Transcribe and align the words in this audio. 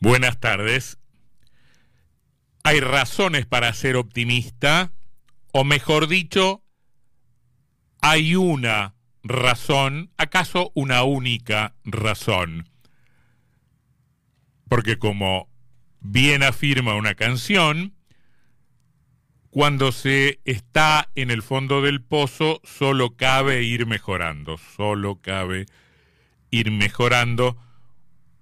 Buenas 0.00 0.38
tardes. 0.38 0.98
Hay 2.62 2.78
razones 2.78 3.46
para 3.46 3.72
ser 3.72 3.96
optimista, 3.96 4.92
o 5.52 5.64
mejor 5.64 6.06
dicho, 6.06 6.62
hay 8.00 8.36
una 8.36 8.94
razón, 9.24 10.12
acaso 10.16 10.70
una 10.74 11.02
única 11.02 11.74
razón. 11.84 12.68
Porque 14.68 14.98
como 14.98 15.48
bien 15.98 16.44
afirma 16.44 16.94
una 16.94 17.16
canción, 17.16 17.94
cuando 19.50 19.90
se 19.90 20.40
está 20.44 21.10
en 21.16 21.32
el 21.32 21.42
fondo 21.42 21.82
del 21.82 22.02
pozo, 22.02 22.60
solo 22.62 23.16
cabe 23.16 23.64
ir 23.64 23.86
mejorando, 23.86 24.58
solo 24.58 25.20
cabe 25.20 25.66
ir 26.50 26.70
mejorando 26.70 27.56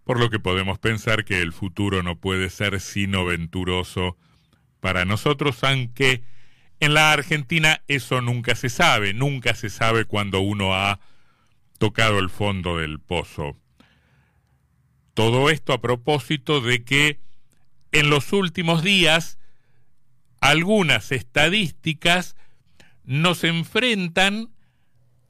por 0.07 0.21
lo 0.21 0.31
que 0.31 0.39
podemos 0.39 0.79
pensar 0.79 1.25
que 1.25 1.41
el 1.41 1.53
futuro 1.53 2.05
no 2.05 2.21
puede 2.21 2.49
ser 2.49 2.79
sino 2.81 3.25
venturoso 3.25 4.17
para 4.79 5.05
nosotros, 5.05 5.65
aunque 5.65 6.23
en 6.79 6.95
la 6.95 7.13
Argentina 7.13 7.83
eso 7.89 8.21
nunca 8.21 8.55
se 8.55 8.69
sabe, 8.69 9.15
nunca 9.15 9.57
se 9.57 9.69
sabe 9.69 10.05
cuando 10.05 10.39
uno 10.39 10.77
ha 10.77 11.01
tocado 11.79 12.21
el 12.21 12.31
fondo 12.31 12.77
del 12.77 13.01
pozo. 13.01 13.57
Todo 15.13 15.51
esto 15.51 15.73
a 15.73 15.81
propósito 15.81 16.61
de 16.61 16.85
que 16.85 17.19
en 17.91 18.09
los 18.09 18.33
últimos 18.33 18.85
días 18.85 19.41
algunas 20.41 21.11
estadísticas 21.11 22.37
nos 23.03 23.43
enfrentan 23.43 24.51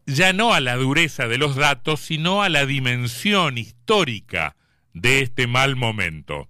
ya 0.05 0.35
no 0.35 0.53
a 0.53 0.61
la 0.61 0.77
dureza 0.77 1.29
de 1.29 1.39
los 1.39 1.57
datos, 1.57 2.01
sino 2.01 2.43
a 2.43 2.51
la 2.51 2.67
dimensión 2.67 3.57
histórica 3.57 4.55
de 4.97 5.21
este 5.21 5.47
mal 5.47 5.77
momento. 5.77 6.49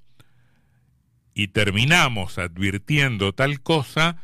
Y 1.35 1.49
terminamos 1.49 2.39
advirtiendo 2.39 3.33
tal 3.33 3.61
cosa 3.61 4.23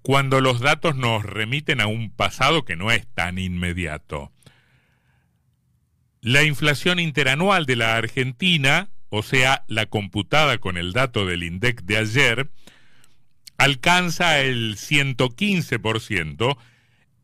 cuando 0.00 0.40
los 0.40 0.60
datos 0.60 0.94
nos 0.94 1.24
remiten 1.24 1.80
a 1.80 1.88
un 1.88 2.10
pasado 2.10 2.64
que 2.64 2.76
no 2.76 2.92
es 2.92 3.06
tan 3.08 3.38
inmediato. 3.38 4.30
La 6.20 6.44
inflación 6.44 7.00
interanual 7.00 7.66
de 7.66 7.74
la 7.74 7.96
Argentina, 7.96 8.90
o 9.08 9.24
sea, 9.24 9.64
la 9.66 9.86
computada 9.86 10.58
con 10.58 10.78
el 10.78 10.92
dato 10.92 11.26
del 11.26 11.42
INDEC 11.42 11.82
de 11.82 11.96
ayer, 11.96 12.50
alcanza 13.58 14.40
el 14.40 14.76
115% 14.76 16.56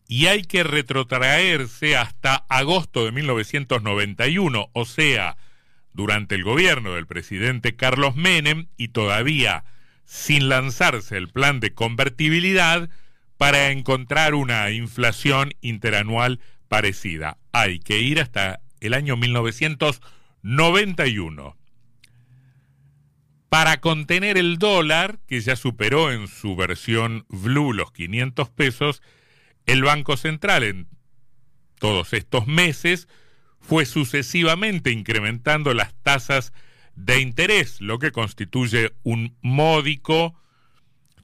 y 0.09 0.27
hay 0.27 0.43
que 0.43 0.65
retrotraerse 0.65 1.97
hasta 1.97 2.35
agosto 2.49 3.05
de 3.05 3.13
1991, 3.13 4.71
o 4.73 4.85
sea, 4.85 5.37
durante 5.99 6.35
el 6.37 6.45
gobierno 6.45 6.95
del 6.95 7.09
presidente 7.09 7.75
Carlos 7.75 8.15
Menem 8.15 8.69
y 8.77 8.87
todavía 8.89 9.65
sin 10.05 10.49
lanzarse 10.49 11.17
el 11.17 11.29
plan 11.29 11.59
de 11.59 11.75
convertibilidad 11.75 12.89
para 13.37 13.73
encontrar 13.73 14.37
una 14.37 14.71
inflación 14.71 15.55
interanual 15.61 16.39
parecida. 16.69 17.39
Hay 17.51 17.81
que 17.81 17.99
ir 17.99 18.21
hasta 18.21 18.61
el 18.79 18.95
año 18.95 19.17
1991. 19.17 21.57
Para 23.49 23.81
contener 23.81 24.39
el 24.39 24.59
dólar, 24.59 25.19
que 25.27 25.41
ya 25.41 25.57
superó 25.57 26.13
en 26.13 26.29
su 26.29 26.55
versión 26.55 27.27
blue 27.29 27.73
los 27.73 27.91
500 27.91 28.49
pesos, 28.51 29.03
el 29.67 29.83
Banco 29.83 30.17
Central 30.17 30.63
en 30.63 30.87
todos 31.81 32.13
estos 32.13 32.47
meses 32.47 33.09
fue 33.69 33.85
sucesivamente 33.85 34.93
incrementando 34.93 35.75
las 35.75 35.93
tasas 36.03 36.55
de 36.97 37.21
interés, 37.21 37.83
lo 37.83 37.99
que 37.99 38.13
constituye 38.13 38.95
un 39.03 39.37
módico, 39.43 40.35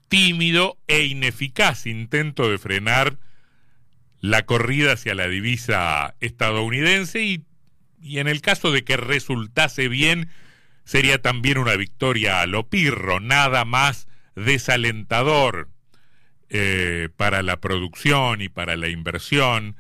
tímido 0.09 0.77
e 0.87 1.05
ineficaz 1.05 1.87
intento 1.87 2.51
de 2.51 2.59
frenar 2.59 3.17
la 4.21 4.45
corrida 4.45 4.93
hacia 4.93 5.15
la 5.15 5.27
divisa 5.27 6.17
estadounidense 6.21 7.23
y, 7.23 8.19
en 8.19 8.29
el 8.29 8.43
caso 8.43 8.71
de 8.73 8.85
que 8.85 8.99
resultase 8.99 9.89
bien, 9.89 10.29
sería 10.85 11.23
también 11.23 11.57
una 11.57 11.77
victoria 11.77 12.43
a 12.43 12.47
lo 12.47 12.69
pirro, 12.69 13.21
nada 13.21 13.65
más 13.65 14.07
desalentador 14.37 15.71
eh, 16.51 17.09
para 17.17 17.43
la 17.43 17.59
producción 17.59 18.43
y 18.43 18.51
para 18.51 18.77
la 18.77 18.89
inversión. 18.89 19.77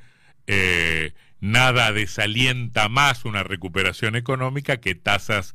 Eh, 0.46 1.12
nada 1.44 1.92
desalienta 1.92 2.88
más 2.88 3.26
una 3.26 3.42
recuperación 3.42 4.16
económica 4.16 4.78
que 4.78 4.94
tasas 4.94 5.54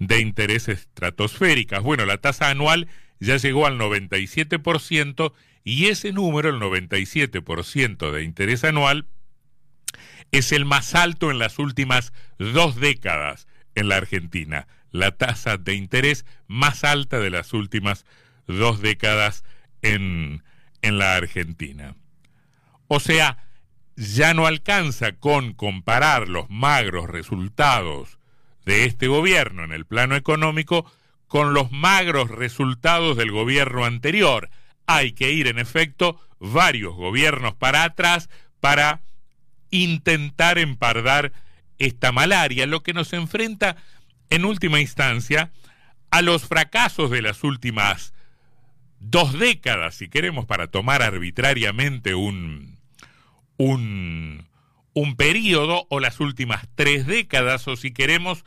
de 0.00 0.18
interés 0.18 0.68
estratosféricas. 0.68 1.80
Bueno, 1.80 2.06
la 2.06 2.18
tasa 2.18 2.50
anual 2.50 2.88
ya 3.20 3.36
llegó 3.36 3.66
al 3.66 3.78
97% 3.78 5.32
y 5.62 5.86
ese 5.86 6.12
número, 6.12 6.48
el 6.48 6.56
97% 6.56 8.10
de 8.10 8.24
interés 8.24 8.64
anual, 8.64 9.06
es 10.32 10.50
el 10.50 10.64
más 10.64 10.96
alto 10.96 11.30
en 11.30 11.38
las 11.38 11.60
últimas 11.60 12.12
dos 12.40 12.74
décadas 12.74 13.46
en 13.76 13.88
la 13.88 13.98
Argentina. 13.98 14.66
La 14.90 15.12
tasa 15.12 15.56
de 15.56 15.74
interés 15.74 16.26
más 16.48 16.82
alta 16.82 17.20
de 17.20 17.30
las 17.30 17.52
últimas 17.52 18.06
dos 18.48 18.80
décadas 18.80 19.44
en, 19.82 20.42
en 20.82 20.98
la 20.98 21.14
Argentina. 21.14 21.94
O 22.88 22.98
sea, 22.98 23.45
ya 23.96 24.34
no 24.34 24.46
alcanza 24.46 25.12
con 25.12 25.54
comparar 25.54 26.28
los 26.28 26.48
magros 26.50 27.08
resultados 27.08 28.18
de 28.64 28.84
este 28.84 29.06
gobierno 29.06 29.64
en 29.64 29.72
el 29.72 29.86
plano 29.86 30.16
económico 30.16 30.90
con 31.28 31.54
los 31.54 31.72
magros 31.72 32.30
resultados 32.30 33.16
del 33.16 33.32
gobierno 33.32 33.84
anterior. 33.84 34.50
Hay 34.86 35.12
que 35.12 35.32
ir, 35.32 35.48
en 35.48 35.58
efecto, 35.58 36.20
varios 36.38 36.94
gobiernos 36.94 37.54
para 37.54 37.84
atrás 37.84 38.28
para 38.60 39.00
intentar 39.70 40.58
empardar 40.58 41.32
esta 41.78 42.12
malaria, 42.12 42.66
lo 42.66 42.82
que 42.82 42.92
nos 42.92 43.12
enfrenta 43.12 43.76
en 44.30 44.44
última 44.44 44.80
instancia 44.80 45.50
a 46.10 46.22
los 46.22 46.46
fracasos 46.46 47.10
de 47.10 47.22
las 47.22 47.44
últimas 47.44 48.14
dos 48.98 49.38
décadas, 49.38 49.96
si 49.96 50.08
queremos, 50.08 50.46
para 50.46 50.68
tomar 50.68 51.02
arbitrariamente 51.02 52.14
un, 52.14 52.75
un, 53.56 54.46
un 54.94 55.16
periodo 55.16 55.86
o 55.90 56.00
las 56.00 56.20
últimas 56.20 56.68
tres 56.74 57.06
décadas 57.06 57.66
o 57.68 57.76
si 57.76 57.92
queremos 57.92 58.44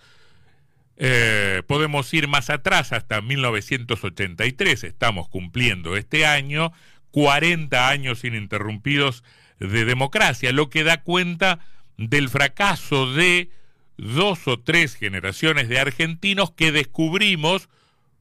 eh, 1.01 1.63
podemos 1.65 2.13
ir 2.13 2.27
más 2.27 2.49
atrás 2.49 2.91
hasta 2.91 3.21
1983, 3.21 4.83
estamos 4.83 5.29
cumpliendo 5.29 5.95
este 5.95 6.25
año 6.25 6.73
40 7.11 7.87
años 7.87 8.23
ininterrumpidos 8.25 9.23
de 9.59 9.85
democracia, 9.85 10.51
lo 10.51 10.69
que 10.69 10.83
da 10.83 11.01
cuenta 11.01 11.59
del 11.97 12.27
fracaso 12.29 13.13
de 13.13 13.49
dos 13.97 14.47
o 14.47 14.59
tres 14.59 14.95
generaciones 14.95 15.69
de 15.69 15.79
argentinos 15.79 16.51
que 16.51 16.71
descubrimos, 16.71 17.69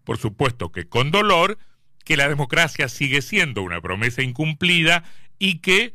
por 0.04 0.18
supuesto 0.18 0.70
que 0.70 0.88
con 0.88 1.10
dolor, 1.10 1.58
que 2.04 2.16
la 2.16 2.28
democracia 2.28 2.88
sigue 2.88 3.22
siendo 3.22 3.62
una 3.62 3.80
promesa 3.80 4.22
incumplida 4.22 5.04
y 5.38 5.58
que 5.58 5.94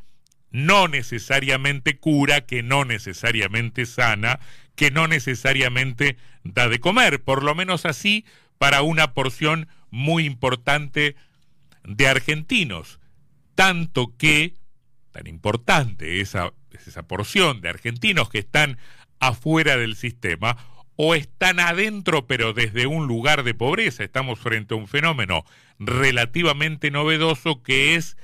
no 0.53 0.87
necesariamente 0.87 1.97
cura, 1.97 2.45
que 2.45 2.63
no 2.63 2.85
necesariamente 2.85 3.85
sana, 3.85 4.39
que 4.75 4.91
no 4.91 5.07
necesariamente 5.07 6.15
da 6.43 6.69
de 6.69 6.79
comer, 6.79 7.21
por 7.23 7.43
lo 7.43 7.55
menos 7.55 7.85
así 7.85 8.23
para 8.57 8.83
una 8.83 9.13
porción 9.13 9.67
muy 9.89 10.25
importante 10.25 11.15
de 11.83 12.07
argentinos. 12.07 12.99
Tanto 13.55 14.15
que, 14.15 14.53
tan 15.11 15.27
importante 15.27 16.21
esa, 16.21 16.53
esa 16.71 17.03
porción 17.03 17.59
de 17.59 17.69
argentinos 17.69 18.29
que 18.29 18.39
están 18.39 18.77
afuera 19.19 19.75
del 19.75 19.95
sistema, 19.95 20.57
o 20.95 21.15
están 21.15 21.59
adentro 21.59 22.27
pero 22.27 22.53
desde 22.53 22.85
un 22.85 23.07
lugar 23.07 23.43
de 23.43 23.55
pobreza. 23.55 24.03
Estamos 24.03 24.39
frente 24.39 24.75
a 24.75 24.77
un 24.77 24.87
fenómeno 24.87 25.45
relativamente 25.79 26.91
novedoso 26.91 27.63
que 27.63 27.95
es 27.95 28.17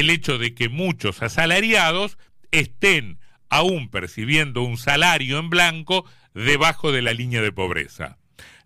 el 0.00 0.10
hecho 0.10 0.38
de 0.38 0.54
que 0.54 0.68
muchos 0.68 1.22
asalariados 1.22 2.18
estén 2.50 3.18
aún 3.48 3.88
percibiendo 3.88 4.62
un 4.62 4.76
salario 4.76 5.38
en 5.38 5.48
blanco 5.48 6.04
debajo 6.34 6.92
de 6.92 7.02
la 7.02 7.14
línea 7.14 7.40
de 7.40 7.52
pobreza. 7.52 8.18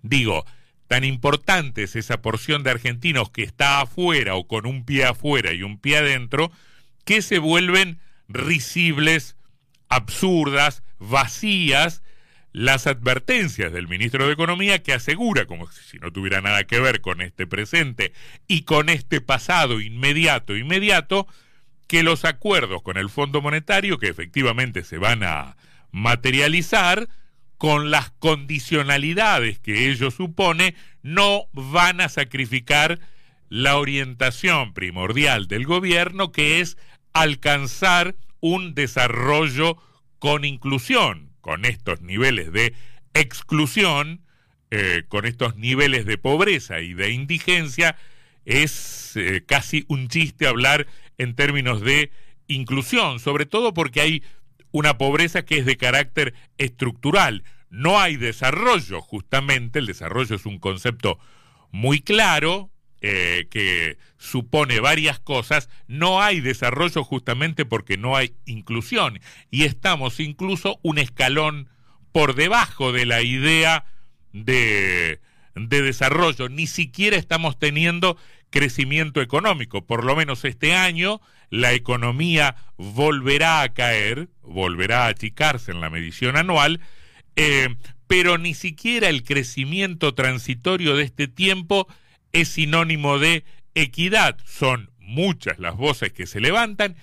Digo, 0.03 0.44
tan 0.88 1.05
importante 1.05 1.85
es 1.85 1.94
esa 1.94 2.21
porción 2.21 2.65
de 2.65 2.71
argentinos 2.71 3.31
que 3.31 3.43
está 3.43 3.81
afuera 3.81 4.35
o 4.35 4.49
con 4.49 4.67
un 4.67 4.85
pie 4.85 5.05
afuera 5.05 5.53
y 5.53 5.62
un 5.62 5.79
pie 5.79 5.99
adentro, 5.99 6.50
que 7.05 7.23
se 7.23 7.38
vuelven 7.38 8.00
risibles, 8.29 9.37
absurdas, 9.88 10.82
vacías, 10.99 12.03
las 12.52 12.87
advertencias 12.87 13.73
del 13.73 13.88
ministro 13.88 14.26
de 14.26 14.32
Economía 14.32 14.82
que 14.82 14.93
asegura, 14.93 15.47
como 15.47 15.70
si 15.70 15.99
no 15.99 16.12
tuviera 16.12 16.41
nada 16.41 16.64
que 16.64 16.81
ver 16.81 17.00
con 17.00 17.20
este 17.20 17.47
presente 17.47 18.12
y 18.49 18.62
con 18.62 18.88
este 18.88 19.20
pasado 19.20 19.81
inmediato, 19.81 20.56
inmediato, 20.56 21.26
que 21.87 22.02
los 22.02 22.25
acuerdos 22.25 22.82
con 22.82 22.97
el 22.97 23.11
Fondo 23.11 23.41
Monetario, 23.41 23.99
que 23.99 24.08
efectivamente 24.08 24.85
se 24.85 24.99
van 24.99 25.23
a 25.23 25.56
materializar, 25.93 27.08
con 27.61 27.91
las 27.91 28.11
condicionalidades 28.12 29.58
que 29.58 29.91
ello 29.91 30.11
supone, 30.11 30.75
no 31.03 31.43
van 31.53 32.00
a 32.00 32.08
sacrificar 32.08 33.00
la 33.50 33.76
orientación 33.76 34.73
primordial 34.73 35.46
del 35.46 35.67
gobierno, 35.67 36.32
que 36.32 36.61
es 36.61 36.79
alcanzar 37.12 38.14
un 38.41 38.75
desarrollo 38.75 39.76
con 40.19 40.46
inclusión, 40.46 41.30
con 41.40 41.64
estos 41.64 42.00
niveles 42.02 42.52
de 42.52 42.75
exclusión, 43.14 44.22
eh, 44.70 45.04
con 45.08 45.26
estos 45.26 45.56
niveles 45.56 46.06
de 46.06 46.19
pobreza 46.19 46.81
y 46.81 46.94
de 46.94 47.10
indigencia, 47.10 47.96
es 48.44 49.16
eh, 49.16 49.42
casi 49.46 49.84
un 49.88 50.08
chiste 50.08 50.46
hablar 50.46 50.87
en 51.19 51.34
términos 51.34 51.81
de 51.81 52.10
inclusión, 52.46 53.20
sobre 53.20 53.46
todo 53.46 53.75
porque 53.75 54.00
hay 54.00 54.22
una 54.72 54.98
pobreza 54.98 55.44
que 55.44 55.58
es 55.58 55.66
de 55.66 55.76
carácter 55.76 56.34
estructural. 56.58 57.44
No 57.70 58.00
hay 58.00 58.16
desarrollo, 58.16 59.00
justamente, 59.00 59.78
el 59.78 59.86
desarrollo 59.86 60.36
es 60.36 60.46
un 60.46 60.58
concepto 60.58 61.19
muy 61.70 62.00
claro, 62.00 62.70
eh, 63.00 63.47
que 63.50 63.99
supone 64.19 64.81
varias 64.81 65.19
cosas, 65.19 65.69
no 65.87 66.23
hay 66.23 66.41
desarrollo 66.41 67.02
justamente 67.05 67.64
porque 67.64 67.97
no 67.97 68.17
hay 68.17 68.35
inclusión. 68.47 69.20
Y 69.50 69.64
estamos 69.64 70.20
incluso 70.20 70.79
un 70.82 70.99
escalón 70.99 71.69
por 72.12 72.35
debajo 72.35 72.93
de 72.93 73.06
la 73.06 73.23
idea 73.23 73.85
de, 74.32 75.20
de 75.55 75.82
desarrollo. 75.82 76.49
Ni 76.49 76.67
siquiera 76.67 77.17
estamos 77.17 77.58
teniendo 77.58 78.17
crecimiento 78.50 79.20
económico. 79.23 79.87
Por 79.87 80.05
lo 80.05 80.14
menos 80.17 80.44
este 80.44 80.75
año 80.75 81.20
la 81.49 81.73
economía 81.73 82.56
volverá 82.76 83.62
a 83.62 83.73
caer, 83.73 84.29
volverá 84.43 85.05
a 85.06 85.08
achicarse 85.08 85.73
en 85.73 85.81
la 85.81 85.91
medición 85.91 86.37
anual, 86.37 86.81
eh, 87.37 87.76
pero 88.06 88.38
ni 88.38 88.55
siquiera 88.55 89.08
el 89.08 89.23
crecimiento 89.23 90.14
transitorio 90.14 90.96
de 90.96 91.05
este 91.05 91.29
tiempo 91.29 91.88
es 92.32 92.49
sinónimo 92.49 93.19
de 93.19 93.44
equidad. 93.75 94.38
Son 94.44 94.91
muchas 94.99 95.59
las 95.59 95.77
voces 95.77 96.12
que 96.12 96.27
se 96.27 96.41
levantan, 96.41 96.97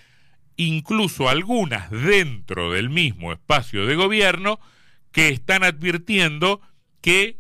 incluso 0.56 1.30
algunas 1.30 1.92
dentro 1.92 2.72
del 2.72 2.90
mismo 2.90 3.32
espacio 3.32 3.86
de 3.86 3.96
gobierno, 3.96 4.60
que 5.12 5.30
están 5.30 5.64
advirtiendo 5.64 6.62
que 7.02 7.38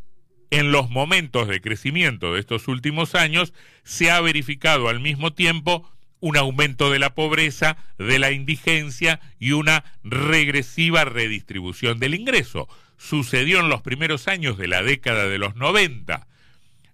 en 0.49 0.71
los 0.71 0.89
momentos 0.89 1.47
de 1.47 1.61
crecimiento 1.61 2.33
de 2.33 2.39
estos 2.39 2.67
últimos 2.67 3.15
años 3.15 3.53
se 3.83 4.11
ha 4.11 4.21
verificado 4.21 4.87
al 4.87 4.99
mismo 4.99 5.33
tiempo 5.33 5.89
un 6.19 6.37
aumento 6.37 6.89
de 6.89 6.99
la 6.99 7.13
pobreza, 7.13 7.77
de 7.97 8.17
la 8.19 8.31
indigencia 8.31 9.19
y 9.39 9.51
una 9.51 9.83
regresiva 10.03 11.05
redistribución 11.05 11.99
del 11.99 12.15
ingreso. 12.15 12.67
Sucedió 12.97 13.59
en 13.59 13.69
los 13.69 13.81
primeros 13.81 14.27
años 14.27 14.57
de 14.57 14.67
la 14.67 14.81
década 14.81 15.27
de 15.27 15.37
los 15.37 15.55
90, 15.55 16.27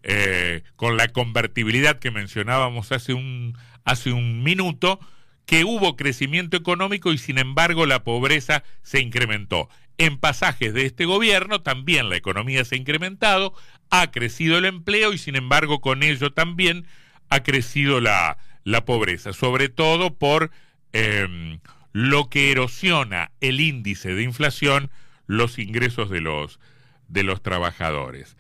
eh, 0.03 0.63
con 0.75 0.97
la 0.97 1.07
convertibilidad 1.07 1.99
que 1.99 2.11
mencionábamos 2.11 2.91
hace 2.91 3.13
un, 3.13 3.57
hace 3.85 4.11
un 4.11 4.43
minuto, 4.43 4.99
que 5.45 5.63
hubo 5.63 5.95
crecimiento 5.95 6.57
económico 6.57 7.11
y 7.11 7.17
sin 7.17 7.37
embargo 7.37 7.85
la 7.85 8.03
pobreza 8.03 8.63
se 8.81 9.01
incrementó. 9.01 9.69
En 9.97 10.17
pasajes 10.17 10.73
de 10.73 10.85
este 10.85 11.05
gobierno 11.05 11.61
también 11.61 12.09
la 12.09 12.15
economía 12.15 12.65
se 12.65 12.75
ha 12.75 12.79
incrementado, 12.79 13.53
ha 13.89 14.11
crecido 14.11 14.57
el 14.57 14.65
empleo 14.65 15.13
y 15.13 15.17
sin 15.17 15.35
embargo 15.35 15.81
con 15.81 16.03
ello 16.03 16.31
también 16.31 16.85
ha 17.29 17.43
crecido 17.43 18.01
la, 18.01 18.37
la 18.63 18.85
pobreza, 18.85 19.33
sobre 19.33 19.69
todo 19.69 20.15
por 20.15 20.51
em, 20.93 21.59
lo 21.91 22.29
que 22.29 22.51
erosiona 22.51 23.31
el 23.41 23.59
índice 23.61 24.13
de 24.13 24.23
inflación, 24.23 24.89
los 25.27 25.59
ingresos 25.59 26.09
de 26.09 26.21
los, 26.21 26.59
de 27.07 27.23
los 27.23 27.41
trabajadores. 27.41 28.35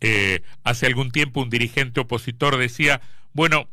Eh, 0.00 0.42
hace 0.62 0.86
algún 0.86 1.10
tiempo 1.10 1.42
un 1.42 1.50
dirigente 1.50 2.00
opositor 2.00 2.56
decía, 2.56 3.00
bueno, 3.32 3.68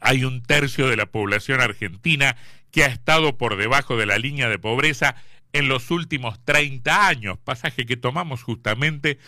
hay 0.00 0.24
un 0.24 0.42
tercio 0.42 0.88
de 0.88 0.96
la 0.96 1.06
población 1.06 1.60
argentina 1.60 2.36
que 2.70 2.84
ha 2.84 2.88
estado 2.88 3.36
por 3.36 3.56
debajo 3.56 3.96
de 3.96 4.06
la 4.06 4.18
línea 4.18 4.48
de 4.48 4.58
pobreza 4.58 5.16
en 5.52 5.68
los 5.68 5.90
últimos 5.90 6.42
30 6.44 7.06
años, 7.06 7.38
pasaje 7.38 7.86
que 7.86 7.96
tomamos 7.96 8.42
justamente 8.42 9.18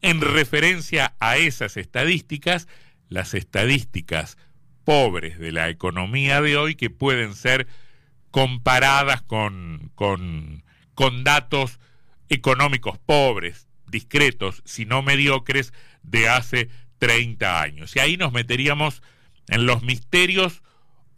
en 0.00 0.20
referencia 0.20 1.14
a 1.20 1.36
esas 1.36 1.76
estadísticas, 1.76 2.68
las 3.08 3.34
estadísticas 3.34 4.38
pobres 4.84 5.38
de 5.38 5.52
la 5.52 5.68
economía 5.68 6.40
de 6.40 6.56
hoy 6.56 6.74
que 6.74 6.90
pueden 6.90 7.34
ser 7.34 7.66
comparadas 8.30 9.22
con, 9.22 9.90
con, 9.94 10.64
con 10.94 11.24
datos 11.24 11.78
económicos 12.28 12.98
pobres, 12.98 13.63
discretos, 13.86 14.62
si 14.64 14.86
no 14.86 15.02
mediocres, 15.02 15.72
de 16.02 16.28
hace 16.28 16.68
30 16.98 17.60
años. 17.60 17.96
Y 17.96 18.00
ahí 18.00 18.16
nos 18.16 18.32
meteríamos 18.32 19.02
en 19.48 19.66
los 19.66 19.82
misterios 19.82 20.62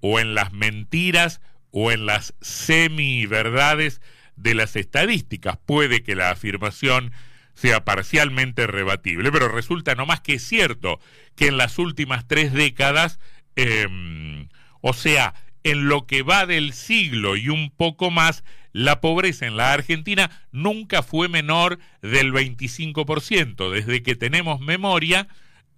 o 0.00 0.20
en 0.20 0.34
las 0.34 0.52
mentiras 0.52 1.40
o 1.70 1.92
en 1.92 2.06
las 2.06 2.34
semi-verdades 2.40 4.00
de 4.36 4.54
las 4.54 4.76
estadísticas. 4.76 5.58
Puede 5.64 6.02
que 6.02 6.16
la 6.16 6.30
afirmación 6.30 7.12
sea 7.54 7.84
parcialmente 7.84 8.66
rebatible, 8.66 9.32
pero 9.32 9.48
resulta 9.48 9.94
no 9.94 10.04
más 10.04 10.20
que 10.20 10.38
cierto 10.38 11.00
que 11.36 11.46
en 11.46 11.56
las 11.56 11.78
últimas 11.78 12.26
tres 12.26 12.52
décadas 12.52 13.18
Em, 13.56 14.48
o 14.82 14.92
sea, 14.92 15.34
en 15.64 15.88
lo 15.88 16.06
que 16.06 16.22
va 16.22 16.46
del 16.46 16.74
siglo 16.74 17.36
y 17.36 17.48
un 17.48 17.70
poco 17.70 18.10
más, 18.10 18.44
la 18.76 19.00
pobreza 19.00 19.46
en 19.46 19.56
la 19.56 19.72
Argentina 19.72 20.30
nunca 20.52 21.02
fue 21.02 21.30
menor 21.30 21.78
del 22.02 22.30
25%. 22.34 23.70
Desde 23.70 24.02
que 24.02 24.16
tenemos 24.16 24.60
memoria, 24.60 25.28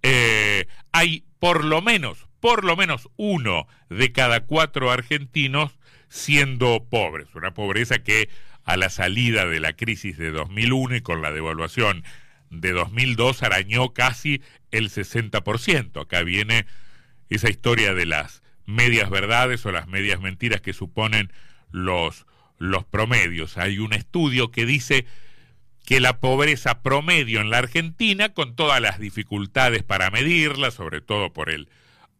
eh, 0.03 0.67
hay 0.91 1.23
por 1.39 1.63
lo 1.63 1.81
menos, 1.81 2.27
por 2.41 2.65
lo 2.65 2.75
menos 2.75 3.07
uno 3.15 3.67
de 3.89 4.11
cada 4.11 4.41
cuatro 4.41 4.91
argentinos 4.91 5.79
siendo 6.09 6.87
pobres. 6.89 7.29
Una 7.35 7.53
pobreza 7.53 7.99
que 7.99 8.27
a 8.65 8.75
la 8.75 8.89
salida 8.89 9.45
de 9.45 9.61
la 9.61 9.77
crisis 9.77 10.17
de 10.17 10.31
2001 10.31 10.97
y 10.97 11.01
con 11.01 11.21
la 11.21 11.31
devaluación 11.31 12.03
de 12.49 12.73
2002 12.73 13.43
arañó 13.43 13.93
casi 13.93 14.41
el 14.71 14.89
60%. 14.89 16.01
Acá 16.01 16.23
viene 16.23 16.65
esa 17.29 17.49
historia 17.49 17.93
de 17.93 18.05
las 18.05 18.43
medias 18.65 19.09
verdades 19.09 19.65
o 19.65 19.71
las 19.71 19.87
medias 19.87 20.19
mentiras 20.19 20.59
que 20.59 20.73
suponen 20.73 21.31
los, 21.71 22.25
los 22.59 22.85
promedios. 22.85 23.57
Hay 23.57 23.79
un 23.79 23.93
estudio 23.93 24.51
que 24.51 24.65
dice 24.65 25.05
que 25.85 25.99
la 25.99 26.19
pobreza 26.19 26.83
promedio 26.83 27.41
en 27.41 27.49
la 27.49 27.57
Argentina, 27.57 28.29
con 28.29 28.55
todas 28.55 28.79
las 28.79 28.99
dificultades 28.99 29.81
para 29.81 30.11
medirla, 30.11 30.69
sobre 30.69 31.01
todo 31.01 31.33
por 31.33 31.49
el 31.49 31.69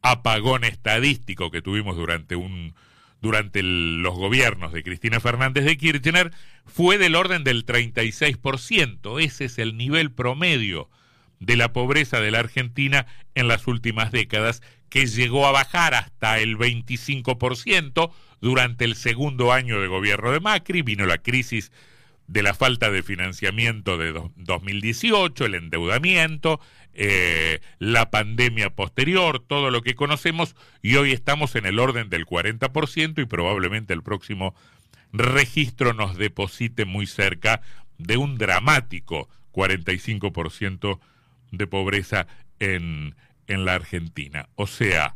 apagón 0.01 0.63
estadístico 0.63 1.51
que 1.51 1.61
tuvimos 1.61 1.95
durante 1.95 2.35
un 2.35 2.73
durante 3.21 3.61
los 3.61 4.15
gobiernos 4.15 4.71
de 4.71 4.81
Cristina 4.81 5.19
Fernández 5.19 5.65
de 5.65 5.75
Kirchner, 5.75 6.31
fue 6.65 6.97
del 6.97 7.15
orden 7.15 7.43
del 7.43 7.65
36%. 7.65 9.21
Ese 9.21 9.43
es 9.43 9.59
el 9.59 9.75
nivel 9.75 10.09
promedio 10.11 10.89
de 11.41 11.57
la 11.57 11.73
pobreza 11.73 12.21
de 12.21 12.31
la 12.31 12.39
Argentina 12.39 13.07
en 13.35 13.49
las 13.49 13.67
últimas 13.67 14.13
décadas 14.13 14.61
que 14.89 15.05
llegó 15.05 15.45
a 15.47 15.51
bajar 15.51 15.93
hasta 15.93 16.39
el 16.39 16.57
25% 16.57 18.11
durante 18.41 18.85
el 18.85 18.95
segundo 18.95 19.51
año 19.51 19.79
de 19.81 19.87
gobierno 19.87 20.31
de 20.31 20.39
Macri, 20.39 20.81
vino 20.81 21.05
la 21.05 21.17
crisis 21.17 21.71
de 22.27 22.43
la 22.43 22.53
falta 22.53 22.91
de 22.91 23.01
financiamiento 23.01 23.97
de 23.97 24.13
2018, 24.35 25.45
el 25.45 25.55
endeudamiento, 25.55 26.59
eh, 26.93 27.59
la 27.79 28.11
pandemia 28.11 28.69
posterior, 28.69 29.39
todo 29.39 29.71
lo 29.71 29.81
que 29.81 29.95
conocemos, 29.95 30.55
y 30.81 30.95
hoy 30.95 31.11
estamos 31.11 31.55
en 31.55 31.65
el 31.65 31.79
orden 31.79 32.09
del 32.09 32.25
40% 32.25 33.21
y 33.21 33.25
probablemente 33.25 33.93
el 33.93 34.03
próximo 34.03 34.53
registro 35.11 35.93
nos 35.93 36.17
deposite 36.17 36.85
muy 36.85 37.07
cerca 37.07 37.61
de 37.97 38.17
un 38.17 38.37
dramático 38.37 39.27
45% 39.51 40.99
de 41.51 41.67
pobreza 41.67 42.27
en, 42.59 43.15
en 43.49 43.65
la 43.65 43.73
Argentina. 43.73 44.47
O 44.55 44.67
sea, 44.67 45.15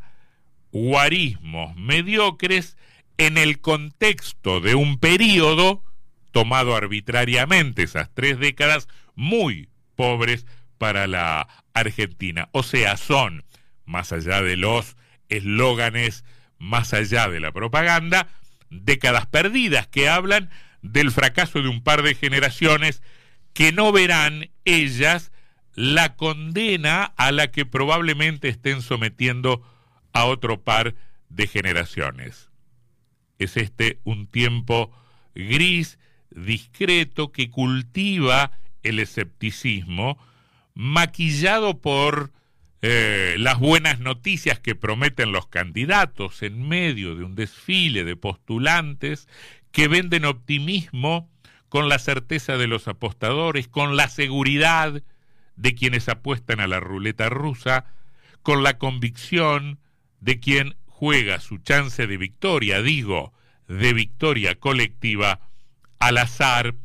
guarismos 0.72 1.76
mediocres 1.76 2.78
en 3.18 3.38
el 3.38 3.60
contexto 3.62 4.60
de 4.60 4.76
un 4.76 4.98
periodo 4.98 5.84
tomado 6.32 6.76
arbitrariamente, 6.76 7.84
esas 7.84 8.10
tres 8.14 8.40
décadas, 8.40 8.90
muy 9.16 9.70
pobres 9.96 10.46
para 10.78 11.08
la 11.08 11.48
Argentina. 11.74 12.50
O 12.52 12.64
sea, 12.64 12.98
son, 12.98 13.46
más 13.86 14.12
allá 14.12 14.42
de 14.42 14.58
los 14.58 14.98
eslóganes, 15.30 16.26
más 16.58 16.94
allá 16.94 17.30
de 17.30 17.40
la 17.40 17.52
propaganda, 17.52 18.28
décadas 18.70 19.28
perdidas 19.28 19.88
que 19.88 20.10
hablan 20.10 20.50
del 20.82 21.12
fracaso 21.12 21.62
de 21.62 21.70
un 21.70 21.84
par 21.84 22.02
de 22.02 22.16
generaciones 22.16 23.02
que 23.54 23.72
no 23.72 23.92
verán 23.92 24.50
ellas 24.66 25.32
la 25.76 26.16
condena 26.16 27.04
a 27.04 27.32
la 27.32 27.52
que 27.52 27.66
probablemente 27.66 28.50
estén 28.50 28.82
sometiendo 28.82 29.62
a 30.14 30.26
otro 30.26 30.62
par 30.62 30.96
de 31.30 31.48
generaciones. 31.48 32.50
Es 33.40 33.58
este 33.58 34.00
un 34.04 34.28
tiempo 34.28 34.92
gris, 35.36 35.98
discreto 36.30 37.32
que 37.32 37.50
cultiva 37.50 38.52
el 38.84 39.00
escepticismo, 39.00 40.18
maquillado 40.76 41.80
por 41.80 42.32
eh, 42.82 43.36
las 43.40 43.60
buenas 43.60 44.00
noticias 44.00 44.60
que 44.60 44.76
prometen 44.76 45.32
los 45.32 45.48
candidatos 45.48 46.44
en 46.44 46.68
medio 46.68 47.16
de 47.16 47.24
un 47.24 47.36
desfile 47.36 48.04
de 48.04 48.16
postulantes 48.16 49.28
que 49.72 49.88
venden 49.88 50.26
optimismo 50.26 51.30
con 51.70 51.90
la 51.90 51.98
certeza 51.98 52.58
de 52.58 52.68
los 52.68 52.88
apostadores, 52.88 53.68
con 53.68 53.96
la 53.96 54.10
seguridad 54.10 55.02
de 55.56 55.76
quienes 55.76 56.10
apuestan 56.10 56.60
a 56.60 56.68
la 56.68 56.80
ruleta 56.80 57.30
rusa, 57.30 57.86
con 58.42 58.64
la 58.64 58.78
convicción 58.78 59.80
de 60.20 60.40
quien 60.40 60.76
juega 60.88 61.40
su 61.40 61.58
chance 61.58 62.08
de 62.08 62.18
victoria, 62.18 62.82
digo, 62.82 63.34
de 63.68 63.94
victoria 63.94 64.56
colectiva, 64.56 65.40
al 66.00 66.18
azar 66.18 66.76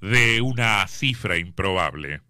de 0.00 0.40
una 0.40 0.86
cifra 0.88 1.38
improbable. 1.38 2.18